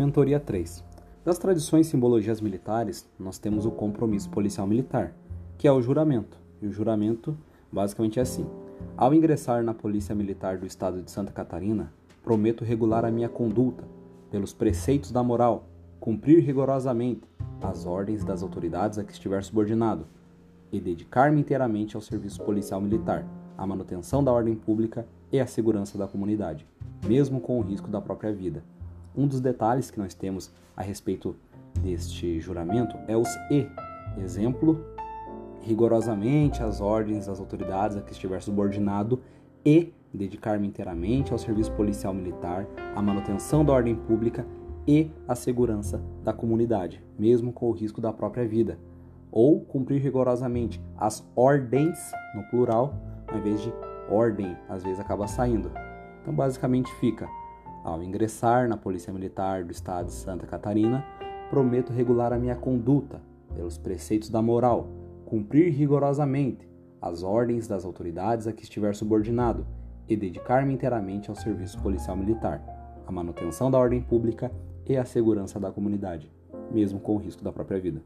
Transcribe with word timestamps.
Mentoria 0.00 0.40
3. 0.40 0.82
Das 1.22 1.36
tradições 1.36 1.86
e 1.86 1.90
simbologias 1.90 2.40
militares, 2.40 3.06
nós 3.18 3.38
temos 3.38 3.66
o 3.66 3.70
compromisso 3.70 4.30
policial 4.30 4.66
militar, 4.66 5.12
que 5.58 5.68
é 5.68 5.72
o 5.72 5.82
juramento. 5.82 6.38
E 6.62 6.66
o 6.66 6.72
juramento 6.72 7.36
basicamente 7.70 8.18
é 8.18 8.22
assim: 8.22 8.46
Ao 8.96 9.12
ingressar 9.12 9.62
na 9.62 9.74
Polícia 9.74 10.14
Militar 10.14 10.56
do 10.56 10.64
Estado 10.64 11.02
de 11.02 11.10
Santa 11.10 11.30
Catarina, 11.32 11.92
prometo 12.24 12.64
regular 12.64 13.04
a 13.04 13.10
minha 13.10 13.28
conduta 13.28 13.84
pelos 14.30 14.54
preceitos 14.54 15.12
da 15.12 15.22
moral, 15.22 15.66
cumprir 16.00 16.42
rigorosamente 16.42 17.28
as 17.60 17.84
ordens 17.84 18.24
das 18.24 18.42
autoridades 18.42 18.98
a 18.98 19.04
que 19.04 19.12
estiver 19.12 19.44
subordinado 19.44 20.06
e 20.72 20.80
dedicar-me 20.80 21.38
inteiramente 21.38 21.94
ao 21.94 22.00
serviço 22.00 22.42
policial 22.42 22.80
militar, 22.80 23.26
à 23.54 23.66
manutenção 23.66 24.24
da 24.24 24.32
ordem 24.32 24.54
pública 24.54 25.06
e 25.30 25.38
à 25.38 25.46
segurança 25.46 25.98
da 25.98 26.08
comunidade, 26.08 26.66
mesmo 27.06 27.38
com 27.38 27.58
o 27.58 27.62
risco 27.62 27.88
da 27.90 28.00
própria 28.00 28.32
vida. 28.32 28.64
Um 29.16 29.26
dos 29.26 29.40
detalhes 29.40 29.90
que 29.90 29.98
nós 29.98 30.14
temos 30.14 30.52
a 30.76 30.82
respeito 30.82 31.36
deste 31.80 32.40
juramento 32.40 32.96
é 33.08 33.16
os 33.16 33.28
e. 33.50 33.66
Exemplo, 34.18 34.84
rigorosamente 35.60 36.62
às 36.62 36.80
ordens 36.80 37.26
das 37.26 37.38
autoridades 37.38 37.96
a 37.96 38.00
que 38.00 38.12
estiver 38.12 38.40
subordinado 38.42 39.20
e 39.64 39.92
dedicar-me 40.12 40.66
inteiramente 40.66 41.32
ao 41.32 41.38
serviço 41.38 41.72
policial 41.72 42.12
militar, 42.12 42.66
à 42.94 43.02
manutenção 43.02 43.64
da 43.64 43.72
ordem 43.72 43.94
pública 43.94 44.46
e 44.86 45.10
à 45.28 45.34
segurança 45.34 46.02
da 46.24 46.32
comunidade, 46.32 47.02
mesmo 47.18 47.52
com 47.52 47.68
o 47.68 47.72
risco 47.72 48.00
da 48.00 48.12
própria 48.12 48.46
vida. 48.46 48.78
Ou 49.30 49.60
cumprir 49.60 50.00
rigorosamente 50.00 50.82
as 50.96 51.24
ordens, 51.36 51.98
no 52.34 52.42
plural, 52.50 52.94
ao 53.28 53.38
invés 53.38 53.60
de 53.62 53.72
ordem, 54.08 54.56
às 54.68 54.82
vezes 54.82 54.98
acaba 54.98 55.28
saindo. 55.28 55.70
Então, 56.20 56.34
basicamente, 56.34 56.92
fica 56.96 57.28
ao 57.84 58.02
ingressar 58.02 58.68
na 58.68 58.76
Polícia 58.76 59.12
Militar 59.12 59.64
do 59.64 59.72
Estado 59.72 60.06
de 60.06 60.12
Santa 60.12 60.46
Catarina, 60.46 61.04
prometo 61.48 61.92
regular 61.92 62.32
a 62.32 62.38
minha 62.38 62.56
conduta 62.56 63.20
pelos 63.54 63.78
preceitos 63.78 64.30
da 64.30 64.40
moral, 64.40 64.88
cumprir 65.26 65.72
rigorosamente 65.72 66.68
as 67.00 67.22
ordens 67.22 67.66
das 67.66 67.84
autoridades 67.84 68.46
a 68.46 68.52
que 68.52 68.62
estiver 68.62 68.94
subordinado 68.94 69.66
e 70.08 70.16
dedicar-me 70.16 70.74
inteiramente 70.74 71.30
ao 71.30 71.36
serviço 71.36 71.80
policial 71.80 72.16
militar, 72.16 72.62
à 73.06 73.12
manutenção 73.12 73.70
da 73.70 73.78
ordem 73.78 74.02
pública 74.02 74.52
e 74.86 74.96
à 74.96 75.04
segurança 75.04 75.58
da 75.58 75.70
comunidade, 75.70 76.30
mesmo 76.70 77.00
com 77.00 77.14
o 77.14 77.18
risco 77.18 77.42
da 77.42 77.52
própria 77.52 77.80
vida. 77.80 78.02